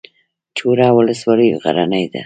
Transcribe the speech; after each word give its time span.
چوره 0.57 0.87
ولسوالۍ 0.97 1.49
غرنۍ 1.61 2.05
ده؟ 2.13 2.19